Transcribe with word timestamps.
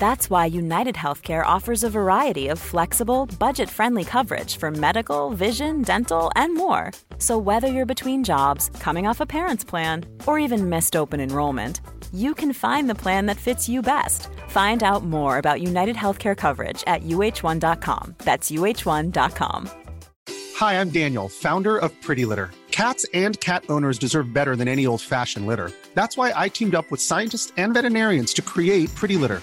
That's 0.00 0.30
why 0.30 0.46
United 0.46 0.94
Healthcare 0.94 1.44
offers 1.44 1.84
a 1.84 1.90
variety 1.90 2.48
of 2.48 2.58
flexible, 2.58 3.26
budget 3.38 3.68
friendly 3.68 4.02
coverage 4.02 4.56
for 4.56 4.70
medical, 4.70 5.28
vision, 5.36 5.82
dental, 5.82 6.30
and 6.36 6.56
more. 6.56 6.92
So, 7.18 7.36
whether 7.36 7.68
you're 7.68 7.94
between 7.94 8.24
jobs, 8.24 8.70
coming 8.80 9.06
off 9.06 9.20
a 9.20 9.26
parent's 9.26 9.62
plan, 9.62 10.06
or 10.26 10.38
even 10.38 10.70
missed 10.70 10.96
open 10.96 11.20
enrollment, 11.20 11.82
you 12.14 12.34
can 12.34 12.54
find 12.54 12.88
the 12.88 12.94
plan 12.94 13.26
that 13.26 13.36
fits 13.36 13.68
you 13.68 13.82
best. 13.82 14.28
Find 14.48 14.82
out 14.82 15.04
more 15.04 15.36
about 15.36 15.60
United 15.60 15.96
Healthcare 15.96 16.36
coverage 16.36 16.82
at 16.86 17.02
uh1.com. 17.02 18.14
That's 18.24 18.50
uh1.com. 18.50 19.70
Hi, 20.56 20.80
I'm 20.80 20.88
Daniel, 20.88 21.28
founder 21.28 21.76
of 21.76 21.92
Pretty 22.00 22.24
Litter. 22.24 22.52
Cats 22.70 23.04
and 23.12 23.38
cat 23.40 23.64
owners 23.68 23.98
deserve 23.98 24.32
better 24.32 24.56
than 24.56 24.66
any 24.66 24.86
old 24.86 25.02
fashioned 25.02 25.46
litter. 25.46 25.70
That's 25.92 26.16
why 26.16 26.32
I 26.34 26.48
teamed 26.48 26.74
up 26.74 26.90
with 26.90 27.02
scientists 27.02 27.52
and 27.58 27.74
veterinarians 27.74 28.32
to 28.32 28.42
create 28.42 28.88
Pretty 28.94 29.18
Litter. 29.18 29.42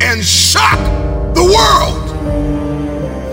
and 0.00 0.22
shock 0.24 0.78
the 1.34 1.44
world. 1.44 2.02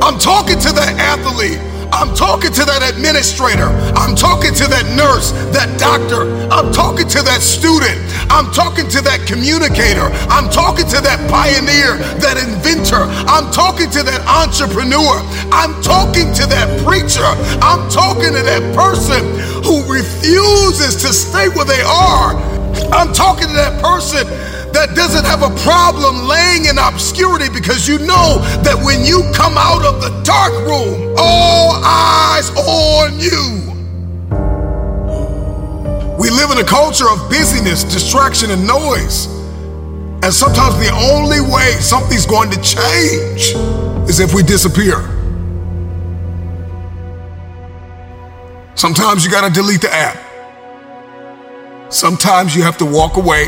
I'm 0.03 0.19
talking 0.19 0.59
to 0.59 0.71
that 0.73 0.95
athlete. 0.99 1.59
I'm 1.93 2.09
talking 2.17 2.51
to 2.51 2.65
that 2.65 2.81
administrator. 2.81 3.69
I'm 3.93 4.17
talking 4.17 4.49
to 4.57 4.65
that 4.65 4.83
nurse, 4.97 5.29
that 5.53 5.69
doctor. 5.77 6.25
I'm 6.49 6.73
talking 6.73 7.07
to 7.07 7.21
that 7.21 7.45
student. 7.45 8.01
I'm 8.33 8.49
talking 8.49 8.89
to 8.97 8.99
that 9.05 9.29
communicator. 9.29 10.09
I'm 10.33 10.49
talking 10.49 10.89
to 10.89 10.99
that 11.05 11.21
pioneer, 11.29 12.01
that 12.17 12.41
inventor. 12.41 13.05
I'm 13.29 13.53
talking 13.53 13.93
to 13.93 14.01
that 14.01 14.25
entrepreneur. 14.25 15.21
I'm 15.53 15.77
talking 15.85 16.33
to 16.33 16.49
that 16.49 16.65
preacher. 16.81 17.29
I'm 17.61 17.85
talking 17.93 18.33
to 18.33 18.41
that 18.41 18.65
person 18.73 19.21
who 19.61 19.85
refuses 19.85 20.97
to 21.05 21.13
stay 21.13 21.47
where 21.53 21.69
they 21.69 21.85
are. 21.85 22.33
I'm 22.89 23.13
talking 23.13 23.47
to 23.47 23.55
that 23.55 23.77
person 23.77 24.25
that 24.73 24.95
doesn't 24.95 25.25
have 25.25 25.43
a 25.43 25.53
problem 25.61 26.27
laying 26.27 26.65
in 26.65 26.77
obscurity 26.77 27.47
because 27.47 27.87
you 27.87 27.99
know 27.99 28.41
that 28.65 28.75
when 28.83 29.05
you 29.05 29.23
come 29.33 29.53
out 29.57 29.85
of 29.85 30.01
the 30.01 30.09
dark 30.23 30.53
room, 30.65 31.15
all 31.17 31.79
eyes 31.83 32.49
on 32.57 33.19
you. 33.19 33.63
We 36.19 36.29
live 36.29 36.51
in 36.51 36.57
a 36.57 36.67
culture 36.67 37.09
of 37.09 37.29
busyness, 37.29 37.83
distraction, 37.83 38.51
and 38.51 38.65
noise. 38.65 39.27
And 40.23 40.33
sometimes 40.33 40.75
the 40.79 40.91
only 40.93 41.41
way 41.41 41.73
something's 41.79 42.25
going 42.25 42.49
to 42.51 42.57
change 42.61 43.53
is 44.09 44.19
if 44.19 44.33
we 44.33 44.41
disappear. 44.41 45.09
Sometimes 48.75 49.23
you 49.23 49.31
got 49.31 49.47
to 49.47 49.53
delete 49.53 49.81
the 49.81 49.93
app. 49.93 50.17
Sometimes 51.91 52.55
you 52.55 52.63
have 52.63 52.77
to 52.79 52.85
walk 52.85 53.17
away. 53.17 53.47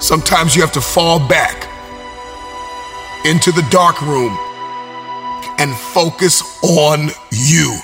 Sometimes 0.00 0.54
you 0.54 0.62
have 0.62 0.72
to 0.72 0.80
fall 0.80 1.18
back 1.18 1.64
into 3.26 3.50
the 3.50 3.66
dark 3.70 4.00
room 4.02 4.36
and 5.58 5.74
focus 5.74 6.42
on 6.62 7.10
you. 7.32 7.76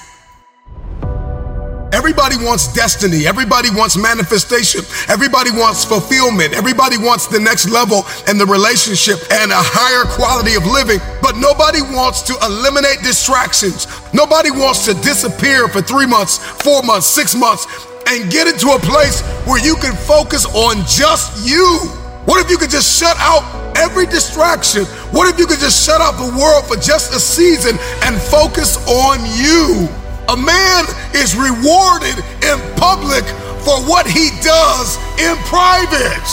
Everybody 1.92 2.36
wants 2.36 2.72
destiny. 2.72 3.26
Everybody 3.26 3.70
wants 3.70 3.96
manifestation. 3.96 4.82
Everybody 5.08 5.50
wants 5.50 5.84
fulfillment. 5.84 6.54
Everybody 6.54 6.98
wants 6.98 7.26
the 7.26 7.40
next 7.40 7.68
level 7.70 8.04
and 8.28 8.38
the 8.38 8.46
relationship 8.46 9.18
and 9.30 9.50
a 9.50 9.58
higher 9.58 10.04
quality 10.14 10.54
of 10.54 10.66
living. 10.66 10.98
But 11.20 11.36
nobody 11.36 11.82
wants 11.82 12.22
to 12.22 12.34
eliminate 12.42 12.98
distractions. 13.02 13.86
Nobody 14.12 14.50
wants 14.50 14.84
to 14.86 14.94
disappear 14.94 15.66
for 15.66 15.82
three 15.82 16.06
months, 16.06 16.38
four 16.38 16.82
months, 16.82 17.06
six 17.06 17.34
months, 17.34 17.66
and 18.06 18.30
get 18.30 18.46
into 18.46 18.70
a 18.70 18.78
place 18.78 19.22
where 19.46 19.64
you 19.64 19.74
can 19.76 19.94
focus 19.96 20.46
on 20.46 20.84
just 20.86 21.46
you. 21.46 22.03
What 22.24 22.44
if 22.44 22.50
you 22.50 22.56
could 22.56 22.70
just 22.70 22.98
shut 22.98 23.16
out 23.18 23.76
every 23.76 24.06
distraction? 24.06 24.84
What 25.12 25.32
if 25.32 25.38
you 25.38 25.46
could 25.46 25.58
just 25.58 25.84
shut 25.84 26.00
out 26.00 26.16
the 26.16 26.36
world 26.38 26.64
for 26.66 26.76
just 26.76 27.14
a 27.14 27.20
season 27.20 27.76
and 28.02 28.20
focus 28.20 28.76
on 28.88 29.20
you? 29.36 29.88
A 30.28 30.36
man 30.36 30.84
is 31.14 31.36
rewarded 31.36 32.16
in 32.40 32.56
public 32.76 33.24
for 33.60 33.76
what 33.84 34.06
he 34.06 34.30
does 34.40 34.96
in 35.20 35.36
private. 35.44 36.24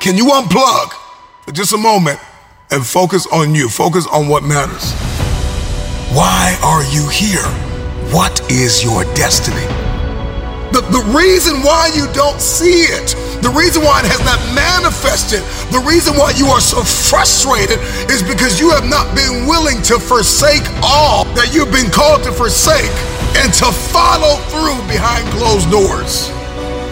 Can 0.00 0.16
you 0.16 0.26
unplug 0.26 0.92
for 1.42 1.52
just 1.52 1.72
a 1.72 1.78
moment 1.78 2.20
and 2.70 2.86
focus 2.86 3.26
on 3.32 3.54
you? 3.54 3.68
Focus 3.68 4.06
on 4.06 4.28
what 4.28 4.44
matters. 4.44 4.92
Why 6.14 6.56
are 6.62 6.84
you 6.94 7.08
here? 7.08 7.46
What 8.14 8.40
is 8.50 8.82
your 8.84 9.02
destiny? 9.14 9.66
The, 10.72 10.82
the 10.82 11.12
reason 11.16 11.62
why 11.62 11.90
you 11.94 12.06
don't 12.12 12.40
see 12.40 12.82
it, 12.82 13.14
the 13.42 13.54
reason 13.54 13.86
why 13.86 14.02
it 14.02 14.10
has 14.10 14.22
not 14.26 14.40
manifested, 14.50 15.46
the 15.70 15.78
reason 15.86 16.18
why 16.18 16.34
you 16.34 16.50
are 16.50 16.60
so 16.60 16.82
frustrated 16.82 17.78
is 18.10 18.22
because 18.22 18.58
you 18.58 18.70
have 18.74 18.84
not 18.84 19.14
been 19.14 19.46
willing 19.46 19.78
to 19.86 19.98
forsake 20.02 20.66
all 20.82 21.22
that 21.38 21.54
you've 21.54 21.70
been 21.70 21.90
called 21.90 22.26
to 22.26 22.32
forsake 22.34 22.90
and 23.38 23.54
to 23.54 23.70
follow 23.94 24.42
through 24.50 24.78
behind 24.90 25.22
closed 25.38 25.70
doors. 25.70 26.34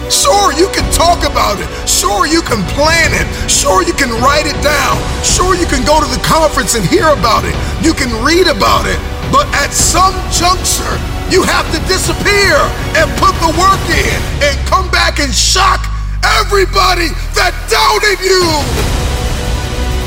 Sure, 0.07 0.55
you 0.55 0.71
can 0.71 0.87
talk 0.95 1.27
about 1.27 1.59
it. 1.59 1.67
Sure, 1.83 2.23
you 2.23 2.39
can 2.39 2.63
plan 2.79 3.11
it. 3.11 3.27
Sure, 3.51 3.83
you 3.83 3.91
can 3.91 4.07
write 4.23 4.47
it 4.47 4.55
down. 4.63 4.95
Sure, 5.19 5.51
you 5.51 5.67
can 5.67 5.83
go 5.83 5.99
to 5.99 6.07
the 6.07 6.21
conference 6.23 6.79
and 6.79 6.85
hear 6.87 7.11
about 7.11 7.43
it. 7.43 7.51
You 7.83 7.91
can 7.91 8.07
read 8.23 8.47
about 8.47 8.87
it. 8.87 8.95
But 9.35 9.51
at 9.51 9.75
some 9.75 10.15
juncture, 10.31 10.95
you 11.27 11.43
have 11.43 11.67
to 11.75 11.79
disappear 11.91 12.55
and 12.95 13.11
put 13.19 13.35
the 13.43 13.51
work 13.59 13.83
in 13.91 14.15
and 14.47 14.55
come 14.63 14.87
back 14.95 15.19
and 15.19 15.33
shock 15.35 15.96
everybody 16.23 17.09
that 17.37 17.53
doubted 17.69 18.17
you. 18.23 18.43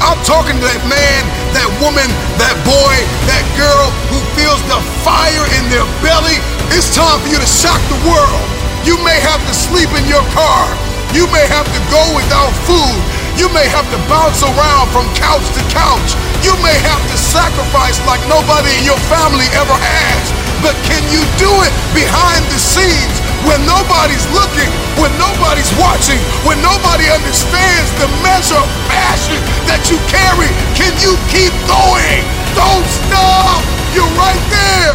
I'm 0.00 0.16
talking 0.25 0.56
to 0.56 0.65
that 0.65 0.82
man, 0.88 1.22
that 1.53 1.69
woman, 1.76 2.09
that 2.41 2.56
boy, 2.65 2.94
that 3.28 3.44
girl 3.54 3.93
who 4.09 4.19
feels 4.32 4.60
the 4.66 4.81
fire 5.04 5.44
in 5.60 5.65
their 5.69 5.84
belly. 6.00 6.40
It's 6.73 6.88
time 6.96 7.20
for 7.20 7.29
you 7.29 7.37
to 7.37 7.50
shock 7.50 7.79
the 7.93 8.00
world. 8.08 8.46
You 8.88 8.96
may 9.05 9.20
have 9.20 9.44
to 9.44 9.52
sleep 9.52 9.93
in 9.93 10.08
your 10.08 10.25
car. 10.32 10.64
You 11.12 11.29
may 11.29 11.44
have 11.52 11.69
to 11.69 11.81
go 11.93 12.00
without 12.17 12.55
food. 12.64 12.99
You 13.37 13.52
may 13.52 13.69
have 13.69 13.84
to 13.93 13.99
bounce 14.08 14.40
around 14.40 14.88
from 14.88 15.05
couch 15.12 15.44
to 15.52 15.62
couch. 15.69 16.17
You 16.40 16.56
may 16.64 16.76
have 16.88 17.02
to 17.12 17.17
sacrifice 17.20 18.00
like 18.08 18.23
nobody 18.25 18.73
in 18.81 18.88
your 18.88 19.00
family 19.12 19.46
ever 19.52 19.76
has. 19.76 20.25
But 20.64 20.76
can 20.88 21.05
you 21.12 21.20
do 21.37 21.52
it 21.64 21.73
behind 21.93 22.40
the 22.49 22.56
scenes 22.56 23.30
when 23.48 23.60
nobody's 23.64 24.25
looking, 24.37 24.69
when 25.00 25.12
nobody's 25.16 25.72
watching, 25.81 26.20
when 26.44 26.60
nobody 26.60 27.08
understands 27.08 27.88
the 27.96 28.08
measure 28.20 28.58
of 28.58 28.69
passion 28.88 29.40
that 29.64 29.81
you 29.88 29.96
carry? 30.12 30.50
Can 30.76 30.92
you 31.00 31.16
keep 31.32 31.52
going? 31.64 32.20
Don't 32.52 32.84
stop! 32.84 33.64
You're 33.96 34.12
right 34.19 34.44
there! 34.52 34.92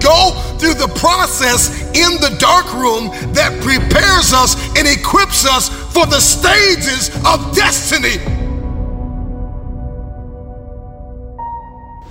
Go 0.00 0.32
through 0.58 0.74
the 0.74 0.92
process 0.96 1.70
in 1.96 2.20
the 2.20 2.36
dark 2.38 2.72
room 2.74 3.08
that 3.32 3.52
prepares 3.62 4.32
us 4.32 4.56
and 4.76 4.88
equips 4.88 5.46
us 5.46 5.68
for 5.92 6.06
the 6.06 6.20
stages 6.20 7.08
of 7.24 7.54
destiny. 7.54 8.39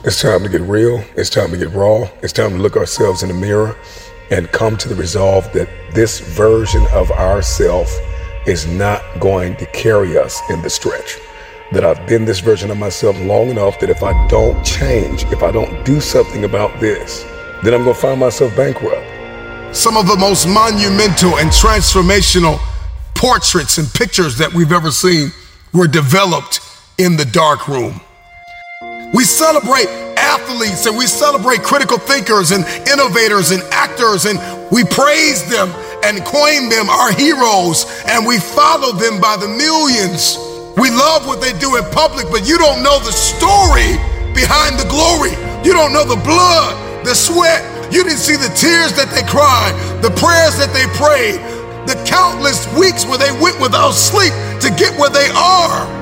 It's 0.10 0.24
time 0.24 0.42
to 0.42 0.50
get 0.50 0.62
real. 0.62 1.04
It's 1.16 1.30
time 1.30 1.52
to 1.52 1.58
get 1.58 1.70
raw. 1.70 2.10
It's 2.24 2.34
time 2.34 2.50
to 2.50 2.58
look 2.58 2.76
ourselves 2.76 3.22
in 3.22 3.30
the 3.30 3.36
mirror 3.36 3.78
and 4.32 4.52
come 4.52 4.76
to 4.78 4.90
the 4.90 4.96
resolve 4.96 5.54
that 5.54 5.70
this 5.94 6.20
version 6.20 6.84
of 6.92 7.12
ourself 7.12 7.96
is 8.48 8.66
not 8.66 9.04
going 9.20 9.56
to 9.58 9.68
carry 9.68 10.18
us 10.18 10.42
in 10.50 10.64
the 10.64 10.70
stretch. 10.72 11.20
That 11.74 11.86
I've 11.86 12.08
been 12.08 12.26
this 12.26 12.40
version 12.40 12.72
of 12.72 12.78
myself 12.80 13.20
long 13.20 13.50
enough 13.50 13.80
that 13.82 13.92
if 13.92 14.02
I 14.02 14.28
don't 14.30 14.66
change, 14.66 15.26
if 15.26 15.44
I 15.44 15.52
don't 15.52 15.86
do 15.86 16.02
something 16.02 16.44
about 16.44 16.80
this, 16.80 17.22
then 17.64 17.76
I'm 17.76 17.84
going 17.84 17.94
to 17.94 18.02
find 18.02 18.20
myself 18.20 18.56
bankrupt. 18.56 19.76
Some 19.78 19.96
of 19.96 20.08
the 20.08 20.18
most 20.18 20.48
monumental 20.48 21.38
and 21.38 21.52
transformational 21.52 22.58
portraits 23.14 23.78
and 23.78 23.88
pictures 23.94 24.40
that 24.40 24.52
we've 24.52 24.72
ever 24.72 24.90
seen 24.90 25.30
were 25.72 25.88
developed 25.88 26.62
in 26.98 27.16
the 27.16 27.26
dark 27.26 27.68
room. 27.68 28.02
We 29.14 29.24
celebrate 29.24 29.88
athletes 30.18 30.86
and 30.86 30.96
we 30.98 31.08
celebrate 31.08 31.64
critical 31.64 31.98
thinkers 31.98 32.52
and 32.52 32.64
innovators 32.88 33.50
and 33.52 33.64
actors 33.72 34.26
and 34.26 34.38
we 34.70 34.84
praise 34.84 35.50
them 35.50 35.70
and 36.06 36.24
coin 36.24 36.70
them 36.70 36.90
our 36.90 37.12
heroes 37.12 37.90
and 38.06 38.26
we 38.26 38.38
follow 38.38 38.94
them 38.94 39.20
by 39.20 39.36
the 39.36 39.48
millions. 39.48 40.38
We 40.78 40.92
love 40.92 41.26
what 41.26 41.42
they 41.42 41.58
do 41.58 41.76
in 41.78 41.84
public, 41.92 42.30
but 42.30 42.48
you 42.48 42.58
don't 42.58 42.84
know 42.84 43.00
the 43.00 43.12
story 43.12 43.98
behind 44.38 44.78
the 44.78 44.88
glory. 44.88 45.34
You 45.66 45.74
don't 45.74 45.92
know 45.92 46.06
the 46.06 46.22
blood, 46.22 47.04
the 47.04 47.16
sweat. 47.16 47.66
You 47.92 48.04
didn't 48.04 48.22
see 48.22 48.38
the 48.38 48.54
tears 48.54 48.94
that 48.94 49.10
they 49.10 49.26
cried, 49.26 49.74
the 50.06 50.14
prayers 50.22 50.56
that 50.62 50.70
they 50.72 50.86
prayed, 50.94 51.42
the 51.90 51.98
countless 52.06 52.70
weeks 52.78 53.06
where 53.06 53.18
they 53.18 53.34
went 53.42 53.60
without 53.60 53.92
sleep 53.92 54.32
to 54.62 54.70
get 54.78 54.94
where 55.00 55.10
they 55.10 55.30
are. 55.34 55.99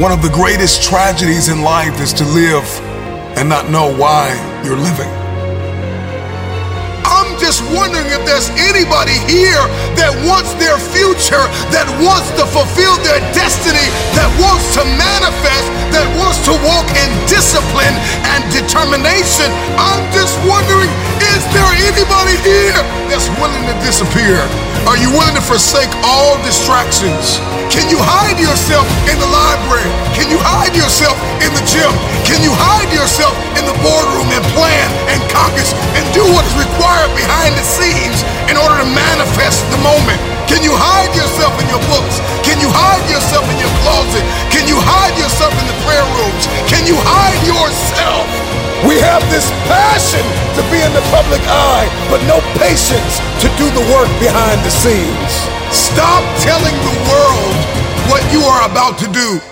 One 0.00 0.12
of 0.12 0.22
the 0.22 0.30
greatest 0.30 0.82
tragedies 0.82 1.50
in 1.50 1.60
life 1.60 2.00
is 2.00 2.14
to 2.14 2.24
live 2.24 2.64
and 3.36 3.46
not 3.50 3.68
know 3.68 3.94
why 3.94 4.32
you're 4.64 4.74
living. 4.74 5.19
Wondering 7.70 8.10
if 8.10 8.22
there's 8.26 8.50
anybody 8.58 9.14
here 9.30 9.62
that 9.94 10.10
wants 10.26 10.54
their 10.58 10.74
future, 10.78 11.42
that 11.70 11.86
wants 12.02 12.34
to 12.34 12.44
fulfill 12.50 12.98
their 13.06 13.22
destiny, 13.30 13.86
that 14.18 14.26
wants 14.42 14.74
to 14.74 14.82
manifest, 14.98 15.66
that 15.94 16.06
wants 16.18 16.42
to 16.50 16.54
walk 16.66 16.86
in 16.98 17.08
discipline 17.30 17.94
and 18.34 18.42
determination. 18.50 19.46
I'm 19.78 20.02
just 20.10 20.34
wondering, 20.50 20.90
is 21.30 21.42
there 21.54 21.70
anybody 21.86 22.36
here 22.42 22.80
that's 23.06 23.30
willing 23.38 23.62
to 23.70 23.76
disappear? 23.86 24.42
Are 24.90 24.98
you 24.98 25.14
willing 25.14 25.38
to 25.38 25.44
forsake 25.44 25.90
all 26.02 26.34
distractions? 26.42 27.38
Can 27.70 27.86
you 27.86 28.02
hide 28.02 28.38
yourself 28.40 28.86
in 29.06 29.14
the 29.14 29.30
library? 29.30 30.09
Hide 30.70 30.86
yourself 30.86 31.18
in 31.42 31.50
the 31.50 31.66
gym? 31.66 31.90
Can 32.22 32.46
you 32.46 32.54
hide 32.54 32.94
yourself 32.94 33.34
in 33.58 33.66
the 33.66 33.74
boardroom 33.82 34.30
and 34.30 34.38
plan 34.54 34.86
and 35.10 35.18
caucus 35.26 35.74
and 35.98 36.06
do 36.14 36.22
what 36.30 36.46
is 36.46 36.54
required 36.54 37.10
behind 37.18 37.58
the 37.58 37.66
scenes 37.66 38.22
in 38.46 38.54
order 38.54 38.78
to 38.78 38.86
manifest 38.86 39.66
the 39.74 39.82
moment? 39.82 40.14
Can 40.46 40.62
you 40.62 40.70
hide 40.70 41.10
yourself 41.10 41.58
in 41.58 41.66
your 41.66 41.82
books? 41.90 42.22
Can 42.46 42.62
you 42.62 42.70
hide 42.70 43.02
yourself 43.10 43.42
in 43.50 43.58
your 43.58 43.74
closet? 43.82 44.22
Can 44.54 44.70
you 44.70 44.78
hide 44.78 45.18
yourself 45.18 45.50
in 45.58 45.66
the 45.66 45.74
prayer 45.82 46.06
rooms? 46.22 46.46
Can 46.70 46.86
you 46.86 46.94
hide 47.02 47.42
yourself? 47.42 48.30
We 48.86 49.02
have 49.02 49.26
this 49.26 49.50
passion 49.66 50.22
to 50.54 50.62
be 50.70 50.78
in 50.86 50.94
the 50.94 51.02
public 51.10 51.42
eye, 51.50 51.90
but 52.06 52.22
no 52.30 52.38
patience 52.62 53.18
to 53.42 53.50
do 53.58 53.66
the 53.74 53.82
work 53.90 54.10
behind 54.22 54.62
the 54.62 54.70
scenes. 54.70 55.34
Stop 55.74 56.22
telling 56.38 56.78
the 56.86 56.96
world 57.10 57.58
what 58.06 58.22
you 58.30 58.46
are 58.46 58.70
about 58.70 59.02
to 59.02 59.10
do. 59.10 59.42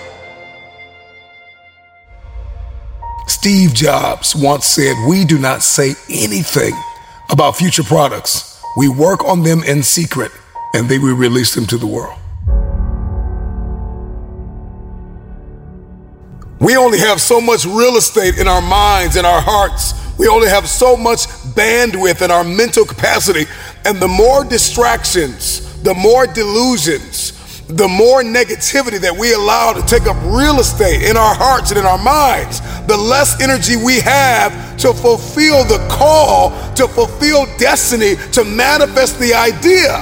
Steve 3.41 3.73
Jobs 3.73 4.35
once 4.35 4.67
said, 4.67 4.97
We 5.07 5.25
do 5.25 5.39
not 5.39 5.63
say 5.63 5.95
anything 6.11 6.73
about 7.31 7.55
future 7.55 7.85
products. 7.85 8.61
We 8.77 8.89
work 8.89 9.25
on 9.25 9.45
them 9.45 9.63
in 9.63 9.85
secret 9.85 10.33
and 10.75 10.89
then 10.89 11.03
we 11.03 11.13
release 11.13 11.55
them 11.55 11.65
to 11.67 11.79
the 11.79 11.87
world. 11.87 12.19
We 16.59 16.77
only 16.77 16.99
have 16.99 17.21
so 17.21 17.41
much 17.41 17.65
real 17.65 17.97
estate 17.97 18.39
in 18.39 18.49
our 18.49 18.61
minds 18.61 19.15
and 19.15 19.25
our 19.25 19.41
hearts. 19.41 19.95
We 20.19 20.27
only 20.27 20.49
have 20.49 20.69
so 20.69 20.97
much 20.97 21.29
bandwidth 21.55 22.23
in 22.23 22.33
our 22.33 22.43
mental 22.43 22.85
capacity. 22.85 23.45
And 23.85 23.99
the 23.99 24.09
more 24.09 24.43
distractions, 24.43 25.81
the 25.85 25.95
more 25.95 26.27
delusions, 26.27 27.38
the 27.69 27.87
more 27.87 28.23
negativity 28.23 28.99
that 28.99 29.15
we 29.15 29.35
allow 29.35 29.75
to 29.75 29.83
take 29.83 30.07
up 30.07 30.17
real 30.25 30.59
estate 30.59 31.03
in 31.03 31.19
our 31.19 31.35
hearts 31.35 31.71
and 31.71 31.79
in 31.79 31.85
our 31.85 31.99
minds, 31.99 32.61
the 32.87 32.97
less 32.97 33.41
energy 33.43 33.77
we 33.77 34.01
have 34.01 34.53
to 34.79 34.95
fulfill 34.95 35.65
the 35.65 35.77
call, 35.91 36.51
to 36.75 36.89
fulfill 36.89 37.45
destiny, 37.59 38.17
to 38.33 38.43
manifest 38.45 39.19
the 39.21 39.35
idea. 39.35 40.01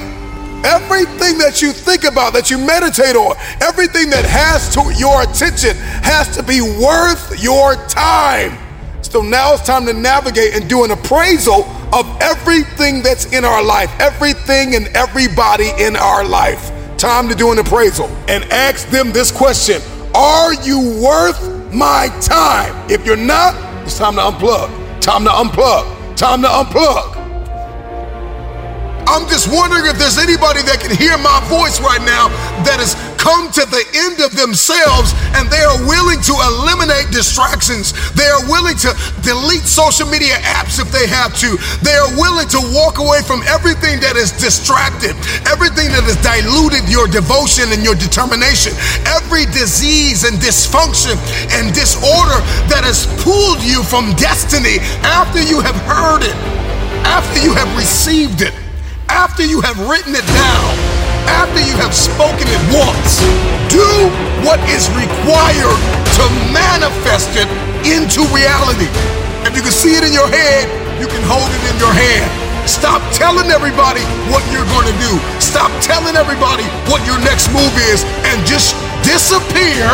Everything 0.62 1.38
that 1.38 1.60
you 1.60 1.72
think 1.72 2.04
about, 2.04 2.32
that 2.34 2.50
you 2.50 2.58
meditate 2.58 3.16
on, 3.16 3.34
everything 3.60 4.10
that 4.10 4.24
has 4.24 4.72
to 4.74 4.86
your 4.94 5.22
attention 5.22 5.74
has 6.06 6.34
to 6.36 6.44
be 6.44 6.60
worth 6.62 7.42
your 7.42 7.74
time. 7.86 8.56
So 9.02 9.22
now 9.22 9.54
it's 9.54 9.66
time 9.66 9.86
to 9.86 9.92
navigate 9.92 10.54
and 10.54 10.68
do 10.68 10.84
an 10.84 10.92
appraisal 10.92 11.64
of 11.92 12.06
everything 12.20 13.02
that's 13.02 13.32
in 13.32 13.44
our 13.44 13.62
life, 13.62 13.90
everything 13.98 14.76
and 14.76 14.86
everybody 14.94 15.70
in 15.78 15.96
our 15.96 16.24
life. 16.24 16.70
Time 16.98 17.28
to 17.28 17.34
do 17.34 17.52
an 17.52 17.58
appraisal 17.58 18.06
and 18.26 18.42
ask 18.44 18.88
them 18.88 19.12
this 19.12 19.30
question 19.30 19.82
Are 20.14 20.54
you 20.54 21.02
worth 21.04 21.72
my 21.72 22.08
time? 22.22 22.74
If 22.90 23.04
you're 23.04 23.16
not, 23.16 23.54
it's 23.84 23.98
time 23.98 24.14
to 24.14 24.22
unplug. 24.22 25.00
Time 25.00 25.24
to 25.24 25.30
unplug. 25.30 26.16
Time 26.16 26.40
to 26.40 26.48
unplug. 26.48 27.16
I'm 29.06 29.28
just 29.28 29.46
wondering 29.52 29.86
if 29.86 29.98
there's 29.98 30.18
anybody 30.18 30.62
that 30.62 30.80
can 30.80 30.90
hear 30.90 31.16
my 31.18 31.38
voice 31.46 31.78
right 31.80 32.02
now 32.02 32.28
that 32.64 32.80
has 32.80 32.96
come 33.26 33.50
to 33.50 33.66
the 33.66 33.82
end 34.06 34.22
of 34.22 34.30
themselves 34.38 35.10
and 35.34 35.50
they 35.50 35.58
are 35.66 35.82
willing 35.82 36.22
to 36.22 36.30
eliminate 36.46 37.10
distractions. 37.10 37.90
They 38.14 38.30
are 38.30 38.46
willing 38.46 38.78
to 38.86 38.94
delete 39.26 39.66
social 39.66 40.06
media 40.06 40.38
apps 40.46 40.78
if 40.78 40.94
they 40.94 41.10
have 41.10 41.34
to. 41.42 41.58
They 41.82 41.98
are 41.98 42.14
willing 42.14 42.46
to 42.54 42.62
walk 42.70 43.02
away 43.02 43.26
from 43.26 43.42
everything 43.50 43.98
that 44.06 44.14
is 44.14 44.30
distracted, 44.30 45.18
everything 45.50 45.90
that 45.90 46.06
has 46.06 46.14
diluted 46.22 46.86
your 46.86 47.10
devotion 47.10 47.74
and 47.74 47.82
your 47.82 47.98
determination, 47.98 48.70
every 49.10 49.50
disease 49.50 50.22
and 50.22 50.38
dysfunction 50.38 51.18
and 51.50 51.74
disorder 51.74 52.38
that 52.70 52.86
has 52.86 53.10
pulled 53.26 53.58
you 53.66 53.82
from 53.82 54.14
destiny 54.14 54.78
after 55.02 55.42
you 55.42 55.58
have 55.58 55.74
heard 55.82 56.22
it, 56.22 56.38
after 57.02 57.42
you 57.42 57.50
have 57.58 57.66
received 57.74 58.38
it 58.38 58.54
after 59.08 59.44
you 59.44 59.60
have 59.60 59.78
written 59.88 60.14
it 60.14 60.26
down, 60.26 60.85
after 61.28 61.60
you 61.60 61.74
have 61.82 61.94
spoken 61.94 62.46
it 62.46 62.62
once, 62.72 63.22
do 63.70 63.86
what 64.46 64.58
is 64.70 64.86
required 64.94 65.80
to 66.16 66.24
manifest 66.54 67.34
it 67.34 67.48
into 67.86 68.22
reality. 68.32 68.88
If 69.46 69.54
you 69.54 69.62
can 69.62 69.74
see 69.74 69.94
it 69.94 70.02
in 70.02 70.12
your 70.12 70.26
head, 70.26 70.66
you 70.98 71.06
can 71.06 71.22
hold 71.26 71.46
it 71.46 71.62
in 71.70 71.76
your 71.78 71.92
hand. 71.92 72.28
Stop 72.66 72.98
telling 73.14 73.46
everybody 73.54 74.02
what 74.26 74.42
you're 74.50 74.66
going 74.74 74.90
to 74.90 74.96
do. 74.98 75.12
Stop 75.38 75.70
telling 75.78 76.18
everybody 76.18 76.66
what 76.90 76.98
your 77.06 77.18
next 77.22 77.46
move 77.54 77.70
is 77.94 78.02
and 78.26 78.42
just 78.42 78.74
disappear 79.06 79.86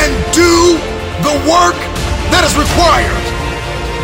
and 0.00 0.10
do 0.32 0.80
the 1.20 1.36
work 1.44 1.76
that 2.32 2.40
is 2.40 2.56
required. 2.56 3.24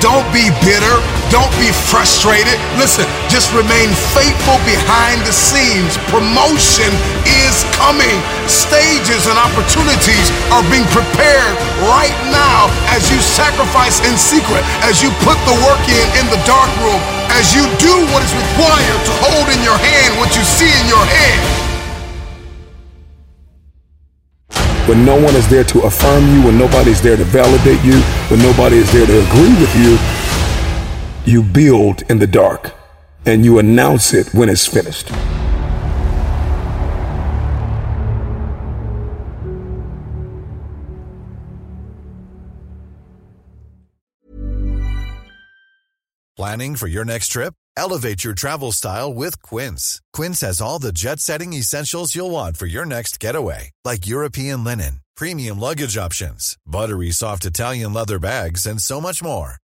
Don't 0.05 0.29
be 0.29 0.53
bitter. 0.61 1.16
Don't 1.31 1.51
be 1.59 1.75
frustrated. 1.91 2.55
Listen, 2.79 3.03
just 3.27 3.51
remain 3.51 3.91
faithful 4.15 4.63
behind 4.63 5.27
the 5.27 5.35
scenes. 5.35 5.99
Promotion 6.07 6.91
is 7.27 7.67
coming. 7.75 8.15
Stages 8.47 9.27
and 9.27 9.35
opportunities 9.35 10.31
are 10.55 10.63
being 10.71 10.87
prepared 10.95 11.55
right 11.91 12.15
now 12.31 12.71
as 12.95 13.11
you 13.11 13.19
sacrifice 13.19 13.99
in 14.07 14.15
secret, 14.15 14.63
as 14.87 15.03
you 15.03 15.11
put 15.27 15.35
the 15.51 15.57
work 15.67 15.83
in 15.91 16.07
in 16.23 16.27
the 16.31 16.39
dark 16.47 16.71
room, 16.79 17.03
as 17.35 17.51
you 17.51 17.67
do 17.83 17.95
what 18.15 18.23
is 18.23 18.31
required 18.31 19.01
to 19.03 19.13
hold 19.27 19.51
in 19.51 19.61
your 19.67 19.79
hand 19.79 20.15
what 20.23 20.31
you 20.39 20.45
see 20.47 20.71
in 20.71 20.87
your 20.87 21.05
head. 21.05 21.67
when 24.87 25.05
no 25.05 25.19
one 25.19 25.35
is 25.35 25.49
there 25.51 25.65
to 25.65 25.83
affirm 25.83 26.23
you, 26.33 26.47
when 26.47 26.57
nobody's 26.57 27.03
there 27.03 27.17
to 27.17 27.25
validate 27.25 27.83
you, 27.83 27.99
when 28.31 28.39
nobody 28.39 28.79
is 28.79 28.91
there 28.93 29.05
to 29.05 29.19
agree 29.27 29.55
with 29.59 29.75
you, 29.75 29.99
you 31.27 31.43
build 31.43 32.03
in 32.11 32.19
the 32.19 32.27
dark 32.27 32.73
and 33.25 33.45
you 33.45 33.59
announce 33.59 34.15
it 34.15 34.33
when 34.33 34.49
it's 34.49 34.67
finished. 34.67 35.11
Planning 46.37 46.77
for 46.77 46.87
your 46.87 47.05
next 47.05 47.29
trip? 47.29 47.55
Elevate 47.79 48.23
your 48.23 48.35
travel 48.35 48.71
style 48.71 49.13
with 49.13 49.41
Quince. 49.43 50.03
Quince 50.13 50.43
has 50.43 50.61
all 50.61 50.79
the 50.79 50.93
jet 50.93 51.19
setting 51.19 51.55
essentials 51.55 52.15
you'll 52.15 52.31
want 52.31 52.57
for 52.57 52.67
your 52.67 52.85
next 52.85 53.19
getaway, 53.19 53.71
like 53.85 54.07
European 54.07 54.63
linen, 54.63 55.01
premium 55.17 55.59
luggage 55.59 55.97
options, 55.97 56.57
buttery 56.67 57.11
soft 57.11 57.47
Italian 57.47 57.95
leather 57.95 58.19
bags, 58.19 58.67
and 58.67 58.81
so 58.81 59.01
much 59.01 59.23
more. 59.23 59.57